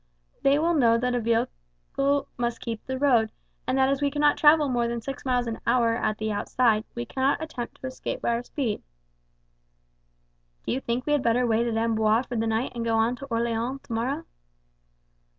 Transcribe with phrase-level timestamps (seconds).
[0.41, 1.47] They will know that with a vehicle
[2.35, 3.31] we must keep the road,
[3.67, 6.85] and that as we cannot travel more than six miles an hour at the outside,
[6.95, 8.81] we cannot attempt to escape by our speed."
[10.65, 13.15] "Do you think we had better wait at Amboise for the night and go on
[13.17, 14.25] to Orleans tomorrow?"